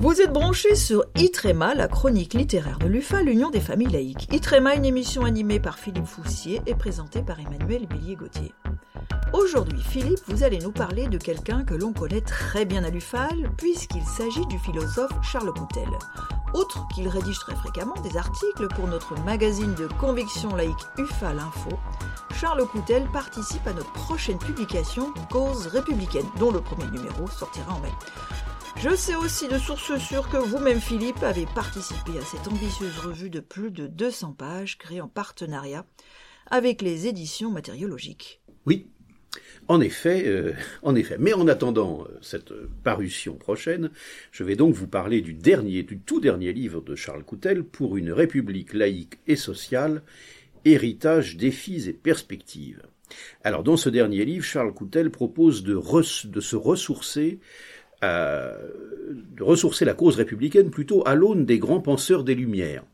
Vous 0.00 0.22
êtes 0.22 0.32
branchés 0.32 0.76
sur 0.76 1.04
Itrema, 1.14 1.74
la 1.74 1.86
chronique 1.86 2.32
littéraire 2.32 2.78
de 2.78 2.86
l'UFA, 2.86 3.22
l'Union 3.22 3.50
des 3.50 3.60
familles 3.60 3.90
laïques. 3.90 4.32
Itrema, 4.32 4.74
une 4.74 4.86
émission 4.86 5.26
animée 5.26 5.60
par 5.60 5.78
Philippe 5.78 6.06
Foussier 6.06 6.62
et 6.64 6.74
présentée 6.74 7.20
par 7.20 7.38
Emmanuel 7.38 7.86
Billier-Gauthier. 7.86 8.54
Aujourd'hui, 9.34 9.82
Philippe, 9.82 10.20
vous 10.26 10.42
allez 10.42 10.58
nous 10.58 10.72
parler 10.72 11.06
de 11.06 11.18
quelqu'un 11.18 11.64
que 11.64 11.74
l'on 11.74 11.92
connaît 11.92 12.22
très 12.22 12.64
bien 12.64 12.82
à 12.82 12.88
l'UFAL, 12.88 13.50
puisqu'il 13.58 14.02
s'agit 14.04 14.46
du 14.46 14.58
philosophe 14.60 15.12
Charles 15.22 15.52
Coutel. 15.52 15.90
Outre 16.54 16.88
qu'il 16.94 17.06
rédige 17.06 17.38
très 17.38 17.54
fréquemment 17.56 18.00
des 18.02 18.16
articles 18.16 18.68
pour 18.74 18.88
notre 18.88 19.20
magazine 19.26 19.74
de 19.74 19.86
conviction 20.00 20.56
laïque 20.56 20.86
UFAL 20.96 21.38
Info, 21.38 21.78
Charles 22.40 22.66
Coutel 22.68 23.06
participe 23.12 23.66
à 23.66 23.74
notre 23.74 23.92
prochaine 23.92 24.38
publication 24.38 25.12
Cause 25.30 25.66
républicaine, 25.66 26.26
dont 26.38 26.52
le 26.52 26.62
premier 26.62 26.86
numéro 26.86 27.28
sortira 27.28 27.74
en 27.74 27.80
mai. 27.80 27.92
Je 28.76 28.94
sais 28.96 29.14
aussi 29.14 29.46
de 29.48 29.58
sources 29.58 29.98
sûres 29.98 30.28
que 30.30 30.38
vous-même, 30.38 30.80
Philippe, 30.80 31.22
avez 31.22 31.46
participé 31.54 32.18
à 32.18 32.22
cette 32.22 32.48
ambitieuse 32.48 32.98
revue 32.98 33.28
de 33.28 33.40
plus 33.40 33.70
de 33.70 33.86
200 33.86 34.32
pages 34.32 34.78
créée 34.78 35.00
en 35.00 35.08
partenariat 35.08 35.84
avec 36.50 36.80
les 36.80 37.06
éditions 37.06 37.50
matériologiques. 37.50 38.40
Oui, 38.66 38.86
en 39.68 39.80
effet, 39.80 40.24
euh, 40.26 40.52
en 40.82 40.94
effet. 40.94 41.16
Mais 41.18 41.32
en 41.34 41.46
attendant 41.46 42.04
euh, 42.04 42.18
cette 42.22 42.52
parution 42.82 43.34
prochaine, 43.34 43.90
je 44.32 44.44
vais 44.44 44.56
donc 44.56 44.74
vous 44.74 44.88
parler 44.88 45.20
du 45.20 45.34
dernier, 45.34 45.82
du 45.82 45.98
tout 45.98 46.20
dernier 46.20 46.52
livre 46.52 46.80
de 46.80 46.96
Charles 46.96 47.24
Coutel 47.24 47.62
pour 47.62 47.96
une 47.96 48.12
république 48.12 48.72
laïque 48.72 49.18
et 49.26 49.36
sociale, 49.36 50.02
héritage, 50.64 51.36
défis 51.36 51.88
et 51.88 51.92
perspectives. 51.92 52.82
Alors, 53.44 53.62
dans 53.62 53.76
ce 53.76 53.88
dernier 53.88 54.24
livre, 54.24 54.44
Charles 54.44 54.72
Coutel 54.72 55.10
propose 55.10 55.62
de, 55.64 55.74
de 56.28 56.40
se 56.40 56.56
ressourcer 56.56 57.40
de 58.02 59.42
ressourcer 59.42 59.84
la 59.84 59.94
cause 59.94 60.16
républicaine 60.16 60.70
plutôt 60.70 61.06
à 61.06 61.14
l'aune 61.14 61.44
des 61.44 61.58
grands 61.58 61.80
penseurs 61.80 62.24
des 62.24 62.34
Lumières. 62.34 62.84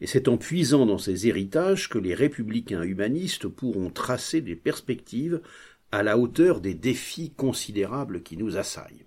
Et 0.00 0.06
c'est 0.06 0.28
en 0.28 0.36
puisant 0.36 0.86
dans 0.86 0.98
ces 0.98 1.28
héritages 1.28 1.88
que 1.88 1.98
les 1.98 2.14
républicains 2.14 2.82
humanistes 2.82 3.46
pourront 3.48 3.90
tracer 3.90 4.40
des 4.40 4.56
perspectives 4.56 5.40
à 5.92 6.02
la 6.02 6.18
hauteur 6.18 6.60
des 6.60 6.74
défis 6.74 7.32
considérables 7.36 8.22
qui 8.22 8.36
nous 8.36 8.56
assaillent. 8.56 9.04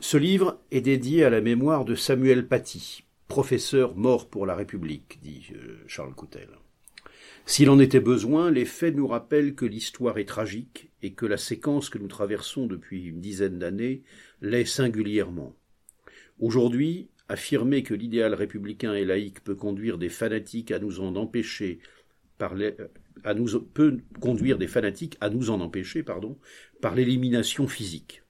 Ce 0.00 0.16
livre 0.16 0.60
est 0.70 0.80
dédié 0.80 1.24
à 1.24 1.30
la 1.30 1.40
mémoire 1.40 1.84
de 1.84 1.96
Samuel 1.96 2.46
Paty, 2.46 3.04
professeur 3.26 3.96
mort 3.96 4.28
pour 4.28 4.46
la 4.46 4.54
République, 4.54 5.18
dit 5.22 5.48
euh, 5.56 5.76
Charles 5.88 6.14
Coutel. 6.14 6.48
S'il 7.46 7.68
en 7.68 7.80
était 7.80 7.98
besoin, 7.98 8.50
les 8.50 8.64
faits 8.64 8.94
nous 8.94 9.08
rappellent 9.08 9.54
que 9.54 9.64
l'histoire 9.64 10.18
est 10.18 10.28
tragique 10.28 10.90
et 11.02 11.14
que 11.14 11.26
la 11.26 11.36
séquence 11.36 11.88
que 11.88 11.98
nous 11.98 12.06
traversons 12.06 12.66
depuis 12.66 13.04
une 13.06 13.20
dizaine 13.20 13.58
d'années 13.58 14.02
l'est 14.40 14.64
singulièrement. 14.64 15.54
Aujourd'hui, 16.38 17.08
affirmer 17.28 17.82
que 17.82 17.94
l'idéal 17.94 18.34
républicain 18.34 18.94
et 18.94 19.04
laïque 19.04 19.42
peut 19.44 19.54
conduire 19.54 19.98
des 19.98 20.08
fanatiques 20.08 20.70
à 20.70 20.78
nous 20.78 21.00
en 21.00 21.16
empêcher 21.16 21.80
par 22.38 22.54
peut 23.74 23.98
conduire 24.20 24.58
des 24.58 24.68
fanatiques 24.68 25.16
à 25.20 25.28
nous 25.28 25.50
en 25.50 25.60
empêcher 25.60 26.02
pardon, 26.02 26.38
par 26.80 26.94
l'élimination 26.94 27.66
physique. 27.66 28.22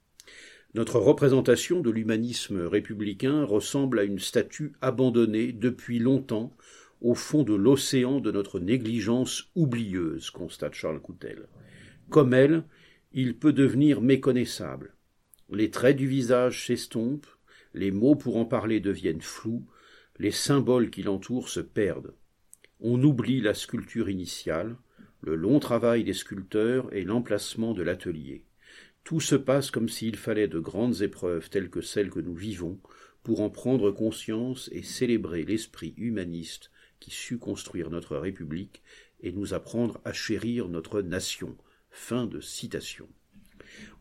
Notre 0.75 0.99
représentation 0.99 1.81
de 1.81 1.91
l'humanisme 1.91 2.61
républicain 2.61 3.45
ressemble 3.45 3.99
à 3.99 4.05
une 4.05 4.19
statue 4.19 4.73
abandonnée 4.81 5.53
depuis 5.53 5.99
longtemps 5.99 6.57
au 7.01 7.15
fond 7.15 7.43
de 7.43 7.55
l'océan 7.55 8.21
de 8.21 8.33
notre 8.33 8.61
négligence 8.61 9.51
oublieuse, 9.55 10.31
constate 10.31 10.75
Charles 10.75 11.01
Coutel. 11.01 11.49
Comme 12.11 12.35
elle, 12.35 12.65
il 13.13 13.37
peut 13.39 13.53
devenir 13.53 14.01
méconnaissable. 14.01 14.95
Les 15.51 15.71
traits 15.71 15.97
du 15.97 16.07
visage 16.07 16.67
s'estompent, 16.67 17.27
les 17.73 17.91
mots 17.91 18.17
pour 18.17 18.37
en 18.37 18.45
parler 18.45 18.81
deviennent 18.81 19.23
flous, 19.23 19.67
les 20.19 20.31
symboles 20.31 20.91
qui 20.91 21.03
l'entourent 21.03 21.49
se 21.49 21.61
perdent. 21.61 22.15
On 22.81 23.03
oublie 23.03 23.41
la 23.41 23.55
sculpture 23.55 24.11
initiale, 24.11 24.77
le 25.23 25.35
long 25.35 25.59
travail 25.59 26.05
des 26.05 26.13
sculpteurs 26.13 26.93
et 26.95 27.03
l'emplacement 27.03 27.73
de 27.73 27.83
l'atelier. 27.83 28.45
Tout 29.05 29.21
se 29.21 29.37
passe 29.37 29.71
comme 29.71 29.89
s'il 29.89 30.17
fallait 30.17 30.49
de 30.49 30.59
grandes 30.59 31.01
épreuves 31.01 31.49
telles 31.49 31.71
que 31.71 31.81
celles 31.81 32.11
que 32.11 32.21
nous 32.21 32.35
vivons 32.35 32.79
pour 33.23 33.41
en 33.41 33.51
prendre 33.51 33.91
conscience 33.91 34.69
et 34.73 34.83
célébrer 34.83 35.45
l'esprit 35.45 35.95
humaniste 35.97 36.71
qui 37.01 37.11
sut 37.11 37.39
construire 37.39 37.91
notre 37.91 38.17
République 38.17 38.83
et 39.21 39.33
nous 39.33 39.55
apprendre 39.55 40.01
à 40.05 40.13
chérir 40.13 40.69
notre 40.69 41.01
nation. 41.01 41.57
Fin 41.91 42.27
de 42.27 42.41
citation. 42.41 43.09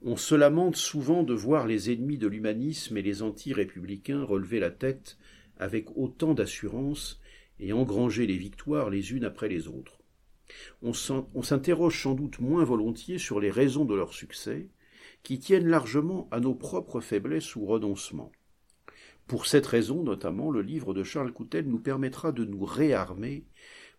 On 0.01 0.15
se 0.15 0.35
lamente 0.35 0.75
souvent 0.75 1.23
de 1.23 1.33
voir 1.33 1.67
les 1.67 1.91
ennemis 1.91 2.17
de 2.17 2.27
l'humanisme 2.27 2.97
et 2.97 3.01
les 3.01 3.21
anti-républicains 3.21 4.23
relever 4.23 4.59
la 4.59 4.71
tête 4.71 5.17
avec 5.57 5.95
autant 5.95 6.33
d'assurance 6.33 7.19
et 7.59 7.73
engranger 7.73 8.27
les 8.27 8.37
victoires 8.37 8.89
les 8.89 9.13
unes 9.13 9.25
après 9.25 9.49
les 9.49 9.67
autres. 9.67 9.99
On 10.81 10.93
s'interroge 10.93 12.01
sans 12.01 12.13
doute 12.13 12.39
moins 12.39 12.63
volontiers 12.63 13.17
sur 13.17 13.39
les 13.39 13.51
raisons 13.51 13.85
de 13.85 13.95
leur 13.95 14.13
succès, 14.13 14.69
qui 15.23 15.39
tiennent 15.39 15.67
largement 15.67 16.27
à 16.31 16.39
nos 16.39 16.55
propres 16.55 17.01
faiblesses 17.01 17.55
ou 17.55 17.65
renoncements. 17.65 18.31
Pour 19.25 19.45
cette 19.45 19.65
raison, 19.65 20.03
notamment, 20.03 20.51
le 20.51 20.61
livre 20.61 20.93
de 20.93 21.03
Charles 21.03 21.33
Coutel 21.33 21.67
nous 21.67 21.79
permettra 21.79 22.31
de 22.31 22.45
nous 22.45 22.63
réarmer 22.63 23.45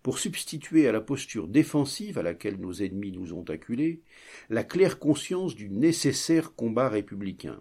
pour 0.03 0.19
substituer 0.19 0.89
à 0.89 0.93
la 0.93 1.01
posture 1.01 1.49
défensive 1.49 2.19
à 2.19 2.23
laquelle 2.23 2.59
nos 2.59 2.73
ennemis 2.73 3.13
nous 3.13 3.33
ont 3.33 3.45
acculés 3.45 4.03
la 4.49 4.65
claire 4.65 4.99
conscience 4.99 5.55
du 5.55 5.69
nécessaire 5.71 6.55
combat 6.55 6.89
républicain, 6.89 7.61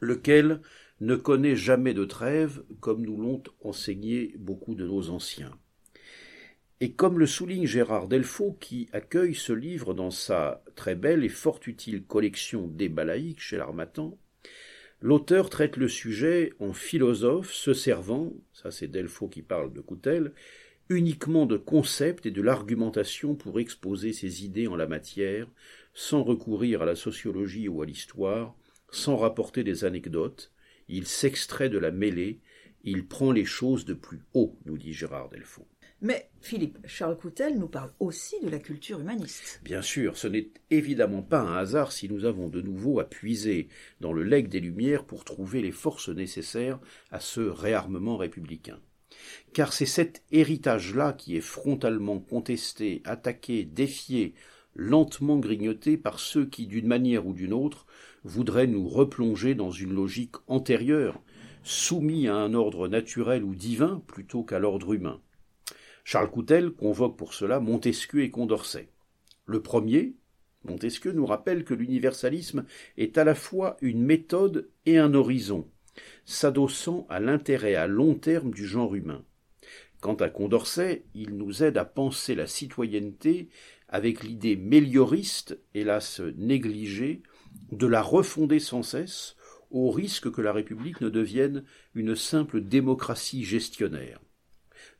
lequel 0.00 0.60
ne 1.00 1.16
connaît 1.16 1.56
jamais 1.56 1.94
de 1.94 2.04
trêve, 2.04 2.62
comme 2.80 3.02
nous 3.02 3.16
l'ont 3.16 3.42
enseigné 3.62 4.34
beaucoup 4.38 4.74
de 4.74 4.86
nos 4.86 5.10
anciens. 5.10 5.56
Et 6.80 6.92
comme 6.92 7.18
le 7.18 7.26
souligne 7.26 7.66
Gérard 7.66 8.08
Delfaux, 8.08 8.56
qui 8.60 8.88
accueille 8.92 9.34
ce 9.34 9.52
livre 9.52 9.94
dans 9.94 10.10
sa 10.10 10.62
très 10.76 10.94
belle 10.94 11.24
et 11.24 11.28
fort 11.28 11.60
utile 11.66 12.04
collection 12.04 12.68
des 12.68 12.88
balaïques 12.88 13.40
chez 13.40 13.56
l'Armatan, 13.56 14.16
L'auteur 15.00 15.48
traite 15.48 15.76
le 15.76 15.86
sujet 15.86 16.52
en 16.58 16.72
philosophe 16.72 17.52
se 17.52 17.72
servant, 17.72 18.32
ça 18.52 18.72
c'est 18.72 18.88
Delfaux 18.88 19.28
qui 19.28 19.42
parle 19.42 19.72
de 19.72 19.80
Coutel, 19.80 20.32
uniquement 20.88 21.46
de 21.46 21.56
concepts 21.56 22.26
et 22.26 22.30
de 22.30 22.42
l'argumentation 22.42 23.34
pour 23.34 23.60
exposer 23.60 24.12
ses 24.12 24.44
idées 24.44 24.66
en 24.66 24.76
la 24.76 24.86
matière, 24.86 25.46
sans 25.94 26.22
recourir 26.22 26.82
à 26.82 26.86
la 26.86 26.96
sociologie 26.96 27.68
ou 27.68 27.82
à 27.82 27.86
l'histoire, 27.86 28.56
sans 28.90 29.16
rapporter 29.16 29.64
des 29.64 29.84
anecdotes, 29.84 30.52
il 30.88 31.06
s'extrait 31.06 31.68
de 31.68 31.78
la 31.78 31.90
mêlée, 31.90 32.40
il 32.84 33.06
prend 33.06 33.32
les 33.32 33.44
choses 33.44 33.84
de 33.84 33.94
plus 33.94 34.20
haut, 34.32 34.56
nous 34.64 34.78
dit 34.78 34.92
Gérard 34.92 35.28
Delfaux. 35.28 35.66
Mais 36.00 36.30
Philippe, 36.40 36.78
Charles 36.86 37.16
Coutel 37.16 37.58
nous 37.58 37.66
parle 37.66 37.92
aussi 37.98 38.36
de 38.40 38.48
la 38.48 38.60
culture 38.60 39.00
humaniste. 39.00 39.60
Bien 39.64 39.82
sûr, 39.82 40.16
ce 40.16 40.28
n'est 40.28 40.50
évidemment 40.70 41.22
pas 41.22 41.40
un 41.40 41.56
hasard 41.56 41.90
si 41.90 42.08
nous 42.08 42.24
avons 42.24 42.48
de 42.48 42.62
nouveau 42.62 43.00
à 43.00 43.04
puiser 43.04 43.68
dans 44.00 44.12
le 44.12 44.22
legs 44.22 44.48
des 44.48 44.60
Lumières 44.60 45.04
pour 45.04 45.24
trouver 45.24 45.60
les 45.60 45.72
forces 45.72 46.08
nécessaires 46.08 46.78
à 47.10 47.18
ce 47.18 47.40
réarmement 47.40 48.16
républicain. 48.16 48.78
Car 49.52 49.72
c'est 49.72 49.86
cet 49.86 50.22
héritage-là 50.30 51.12
qui 51.12 51.36
est 51.36 51.40
frontalement 51.40 52.18
contesté, 52.18 53.02
attaqué, 53.04 53.64
défié, 53.64 54.34
lentement 54.74 55.38
grignoté 55.38 55.96
par 55.96 56.20
ceux 56.20 56.46
qui, 56.46 56.66
d'une 56.66 56.86
manière 56.86 57.26
ou 57.26 57.32
d'une 57.32 57.52
autre, 57.52 57.86
voudraient 58.24 58.66
nous 58.66 58.88
replonger 58.88 59.54
dans 59.54 59.70
une 59.70 59.94
logique 59.94 60.36
antérieure, 60.46 61.20
soumis 61.62 62.28
à 62.28 62.36
un 62.36 62.54
ordre 62.54 62.88
naturel 62.88 63.44
ou 63.44 63.54
divin 63.54 64.02
plutôt 64.06 64.42
qu'à 64.42 64.58
l'ordre 64.58 64.94
humain. 64.94 65.20
Charles 66.04 66.30
Coutel 66.30 66.70
convoque 66.70 67.18
pour 67.18 67.34
cela 67.34 67.60
Montesquieu 67.60 68.22
et 68.22 68.30
Condorcet. 68.30 68.88
Le 69.44 69.62
premier, 69.62 70.14
Montesquieu, 70.64 71.12
nous 71.12 71.26
rappelle 71.26 71.64
que 71.64 71.74
l'universalisme 71.74 72.64
est 72.96 73.18
à 73.18 73.24
la 73.24 73.34
fois 73.34 73.76
une 73.80 74.02
méthode 74.02 74.70
et 74.86 74.98
un 74.98 75.14
horizon, 75.14 75.68
s'adossant 76.24 77.06
à 77.08 77.20
l'intérêt 77.20 77.74
à 77.74 77.86
long 77.86 78.14
terme 78.14 78.52
du 78.52 78.66
genre 78.66 78.94
humain. 78.94 79.24
Quant 80.00 80.14
à 80.14 80.28
Condorcet, 80.28 81.04
il 81.14 81.36
nous 81.36 81.62
aide 81.62 81.76
à 81.76 81.84
penser 81.84 82.34
la 82.34 82.46
citoyenneté 82.46 83.48
avec 83.88 84.22
l'idée 84.22 84.56
mélioriste, 84.56 85.58
hélas 85.74 86.20
négligée, 86.36 87.22
de 87.72 87.86
la 87.86 88.02
refonder 88.02 88.60
sans 88.60 88.82
cesse, 88.82 89.36
au 89.70 89.90
risque 89.90 90.30
que 90.30 90.40
la 90.40 90.52
République 90.52 91.00
ne 91.00 91.08
devienne 91.08 91.64
une 91.94 92.14
simple 92.14 92.60
démocratie 92.60 93.44
gestionnaire. 93.44 94.20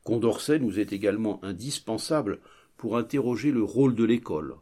Condorcet 0.05 0.59
nous 0.59 0.79
est 0.79 0.93
également 0.93 1.43
indispensable 1.45 2.41
pour 2.77 2.97
interroger 2.97 3.51
le 3.51 3.63
rôle 3.63 3.95
de 3.95 4.05
l'école. 4.05 4.57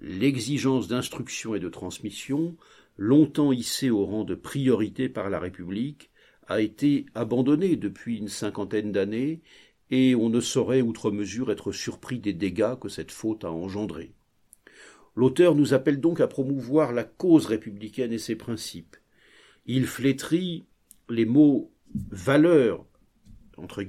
L'exigence 0.00 0.88
d'instruction 0.88 1.54
et 1.54 1.60
de 1.60 1.68
transmission, 1.68 2.56
longtemps 2.98 3.52
hissée 3.52 3.88
au 3.88 4.04
rang 4.04 4.24
de 4.24 4.34
priorité 4.34 5.08
par 5.08 5.30
la 5.30 5.38
République, 5.38 6.10
a 6.48 6.60
été 6.60 7.06
abandonnée 7.14 7.76
depuis 7.76 8.18
une 8.18 8.28
cinquantaine 8.28 8.92
d'années, 8.92 9.40
et 9.90 10.14
on 10.14 10.28
ne 10.28 10.40
saurait 10.40 10.82
outre 10.82 11.10
mesure 11.10 11.50
être 11.50 11.72
surpris 11.72 12.18
des 12.18 12.34
dégâts 12.34 12.78
que 12.78 12.88
cette 12.88 13.12
faute 13.12 13.44
a 13.44 13.50
engendrés. 13.50 14.12
L'auteur 15.14 15.54
nous 15.54 15.72
appelle 15.74 16.00
donc 16.00 16.20
à 16.20 16.26
promouvoir 16.26 16.92
la 16.92 17.04
cause 17.04 17.46
républicaine 17.46 18.12
et 18.12 18.18
ses 18.18 18.36
principes. 18.36 18.96
Il 19.66 19.86
flétrit 19.86 20.66
les 21.08 21.24
mots 21.24 21.72
valeur 22.10 22.84
entre 23.58 23.84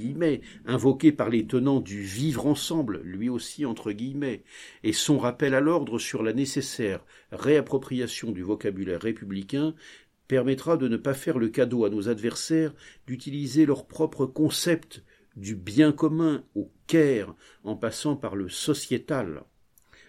invoqués 0.65 1.11
par 1.11 1.29
les 1.29 1.45
tenants 1.45 1.79
du 1.79 2.01
vivre 2.01 2.47
ensemble, 2.47 3.01
lui 3.03 3.29
aussi 3.29 3.65
entre 3.65 3.91
guillemets, 3.91 4.43
et 4.83 4.93
son 4.93 5.17
rappel 5.17 5.53
à 5.53 5.61
l'ordre 5.61 5.99
sur 5.99 6.23
la 6.23 6.33
nécessaire 6.33 7.05
réappropriation 7.31 8.31
du 8.31 8.41
vocabulaire 8.41 9.01
républicain 9.01 9.73
permettra 10.27 10.77
de 10.77 10.87
ne 10.87 10.97
pas 10.97 11.13
faire 11.13 11.39
le 11.39 11.49
cadeau 11.49 11.85
à 11.85 11.89
nos 11.89 12.07
adversaires 12.07 12.73
d'utiliser 13.07 13.65
leur 13.65 13.87
propre 13.87 14.25
concept 14.25 15.03
du 15.35 15.55
bien 15.55 15.91
commun 15.91 16.43
au 16.55 16.71
caire 16.87 17.33
en 17.63 17.75
passant 17.75 18.15
par 18.15 18.35
le 18.35 18.49
sociétal. 18.49 19.43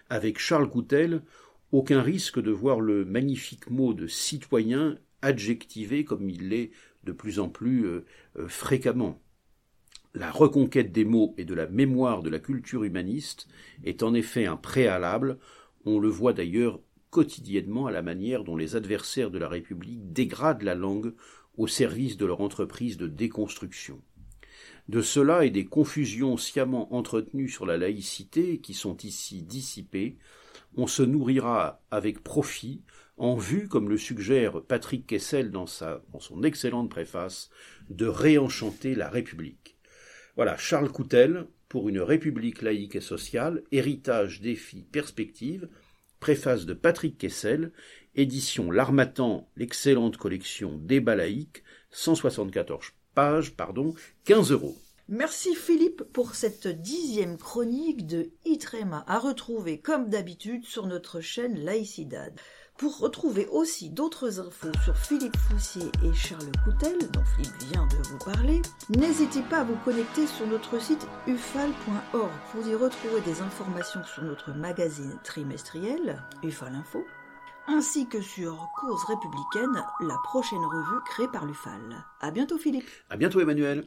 Avec 0.09 0.39
Charles 0.39 0.69
Coutel, 0.69 1.23
aucun 1.71 2.01
risque 2.01 2.39
de 2.39 2.51
voir 2.51 2.81
le 2.81 3.05
magnifique 3.05 3.69
mot 3.69 3.93
de 3.93 4.07
citoyen 4.07 4.97
adjectivé 5.21 6.03
comme 6.03 6.29
il 6.29 6.49
l'est 6.49 6.71
de 7.03 7.11
plus 7.11 7.39
en 7.39 7.49
plus 7.49 7.85
euh, 7.85 8.05
euh, 8.37 8.47
fréquemment. 8.47 9.21
La 10.13 10.29
reconquête 10.29 10.91
des 10.91 11.05
mots 11.05 11.33
et 11.37 11.45
de 11.45 11.53
la 11.53 11.67
mémoire 11.67 12.21
de 12.21 12.29
la 12.29 12.39
culture 12.39 12.83
humaniste 12.83 13.47
est 13.85 14.03
en 14.03 14.13
effet 14.13 14.45
un 14.45 14.57
préalable, 14.57 15.37
on 15.85 15.99
le 15.99 16.09
voit 16.09 16.33
d'ailleurs 16.33 16.81
quotidiennement 17.11 17.85
à 17.85 17.91
la 17.91 18.01
manière 18.01 18.43
dont 18.43 18.57
les 18.57 18.75
adversaires 18.75 19.31
de 19.31 19.37
la 19.37 19.47
République 19.47 20.11
dégradent 20.11 20.63
la 20.63 20.75
langue 20.75 21.13
au 21.55 21.65
service 21.65 22.17
de 22.17 22.25
leur 22.25 22.41
entreprise 22.41 22.97
de 22.97 23.07
déconstruction. 23.07 24.01
De 24.89 25.01
cela 25.01 25.45
et 25.45 25.49
des 25.49 25.65
confusions 25.65 26.35
sciemment 26.35 26.93
entretenues 26.93 27.49
sur 27.49 27.65
la 27.65 27.77
laïcité 27.77 28.59
qui 28.59 28.73
sont 28.73 28.97
ici 28.97 29.43
dissipées, 29.43 30.17
on 30.75 30.87
se 30.87 31.03
nourrira 31.03 31.81
avec 31.89 32.21
profit 32.21 32.81
en 33.15 33.35
vue, 33.35 33.69
comme 33.69 33.87
le 33.87 33.97
suggère 33.97 34.61
Patrick 34.61 35.07
Kessel 35.07 35.51
dans, 35.51 35.67
dans 36.11 36.19
son 36.19 36.43
excellente 36.43 36.89
préface, 36.89 37.49
de 37.89 38.07
réenchanter 38.07 38.93
la 38.95 39.09
République. 39.09 39.77
Voilà, 40.35 40.57
Charles 40.57 40.91
Coutel, 40.91 41.47
pour 41.67 41.89
une 41.89 41.99
République 41.99 42.61
laïque 42.61 42.95
et 42.95 43.01
sociale, 43.01 43.63
héritage, 43.71 44.41
défi, 44.41 44.83
perspective, 44.91 45.67
préface 46.19 46.65
de 46.65 46.73
Patrick 46.73 47.17
Kessel, 47.17 47.71
édition 48.15 48.71
L'Armatan, 48.71 49.49
l'excellente 49.55 50.17
collection 50.17 50.77
Débat 50.77 51.15
laïque, 51.15 51.63
174 51.91 52.91
pages, 53.15 53.55
pardon, 53.55 53.93
15 54.25 54.51
euros. 54.51 54.75
Merci 55.07 55.55
Philippe 55.55 56.03
pour 56.13 56.35
cette 56.35 56.67
dixième 56.67 57.37
chronique 57.37 58.07
de 58.07 58.29
Itrema 58.45 59.03
à 59.07 59.19
retrouver 59.19 59.79
comme 59.81 60.09
d'habitude 60.09 60.63
sur 60.63 60.87
notre 60.87 61.19
chaîne 61.19 61.59
Laïcidad. 61.59 62.33
Pour 62.81 62.97
retrouver 62.97 63.47
aussi 63.51 63.91
d'autres 63.91 64.39
infos 64.39 64.71
sur 64.83 64.97
Philippe 64.97 65.37
Foussier 65.37 65.91
et 66.03 66.11
Charles 66.15 66.51
Coutel, 66.63 66.97
dont 67.11 67.23
Philippe 67.35 67.61
vient 67.71 67.85
de 67.85 67.97
vous 68.09 68.17
parler, 68.17 68.59
n'hésitez 68.89 69.43
pas 69.43 69.59
à 69.59 69.63
vous 69.63 69.75
connecter 69.85 70.25
sur 70.25 70.47
notre 70.47 70.81
site 70.81 71.05
ufal.org 71.27 72.31
pour 72.51 72.67
y 72.67 72.73
retrouver 72.73 73.21
des 73.21 73.39
informations 73.43 74.03
sur 74.03 74.23
notre 74.23 74.49
magazine 74.53 75.19
trimestriel, 75.23 76.23
Ufal 76.41 76.73
Info, 76.73 77.05
ainsi 77.67 78.07
que 78.07 78.19
sur 78.19 78.67
Cause 78.79 79.03
républicaine, 79.07 79.83
la 79.99 80.17
prochaine 80.23 80.57
revue 80.57 81.03
créée 81.05 81.27
par 81.31 81.45
l'UFAL. 81.45 82.03
À 82.19 82.31
bientôt 82.31 82.57
Philippe. 82.57 82.89
À 83.11 83.15
bientôt 83.15 83.41
Emmanuel. 83.41 83.85